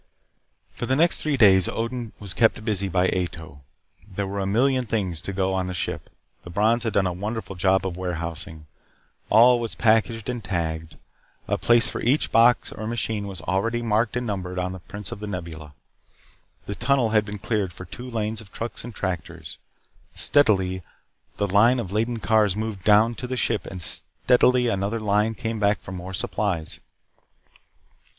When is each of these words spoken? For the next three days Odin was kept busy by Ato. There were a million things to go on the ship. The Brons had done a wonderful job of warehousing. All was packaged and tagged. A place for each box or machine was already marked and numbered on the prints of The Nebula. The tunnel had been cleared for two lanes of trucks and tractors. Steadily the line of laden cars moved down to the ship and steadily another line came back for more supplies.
For 0.71 0.87
the 0.87 0.95
next 0.95 1.21
three 1.21 1.37
days 1.37 1.67
Odin 1.67 2.11
was 2.19 2.33
kept 2.33 2.65
busy 2.65 2.87
by 2.87 3.07
Ato. 3.09 3.61
There 4.07 4.25
were 4.25 4.39
a 4.39 4.47
million 4.47 4.83
things 4.83 5.21
to 5.21 5.31
go 5.31 5.53
on 5.53 5.67
the 5.67 5.75
ship. 5.75 6.09
The 6.43 6.49
Brons 6.49 6.81
had 6.81 6.93
done 6.93 7.05
a 7.05 7.13
wonderful 7.13 7.55
job 7.55 7.85
of 7.85 7.97
warehousing. 7.97 8.65
All 9.29 9.59
was 9.59 9.75
packaged 9.75 10.27
and 10.27 10.43
tagged. 10.43 10.97
A 11.47 11.55
place 11.59 11.87
for 11.87 12.01
each 12.01 12.31
box 12.31 12.71
or 12.71 12.87
machine 12.87 13.27
was 13.27 13.41
already 13.41 13.83
marked 13.83 14.17
and 14.17 14.25
numbered 14.25 14.57
on 14.57 14.71
the 14.71 14.79
prints 14.79 15.11
of 15.11 15.19
The 15.19 15.27
Nebula. 15.27 15.75
The 16.65 16.73
tunnel 16.73 17.09
had 17.11 17.23
been 17.23 17.37
cleared 17.37 17.71
for 17.71 17.85
two 17.85 18.09
lanes 18.09 18.41
of 18.41 18.51
trucks 18.51 18.83
and 18.83 18.95
tractors. 18.95 19.59
Steadily 20.15 20.81
the 21.37 21.45
line 21.45 21.77
of 21.79 21.91
laden 21.91 22.17
cars 22.17 22.55
moved 22.55 22.83
down 22.83 23.13
to 23.13 23.27
the 23.27 23.37
ship 23.37 23.67
and 23.67 23.83
steadily 23.83 24.67
another 24.67 24.99
line 24.99 25.35
came 25.35 25.59
back 25.59 25.79
for 25.79 25.91
more 25.91 26.15
supplies. 26.15 26.79